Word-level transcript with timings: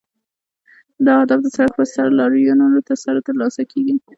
دا 1.05 1.13
اهداف 1.21 1.39
د 1.43 1.47
سړک 1.55 1.71
پر 1.77 1.85
سر 1.93 2.07
لاریونونو 2.19 2.79
سره 3.05 3.19
ترلاسه 3.27 3.61
کیږي. 3.71 3.95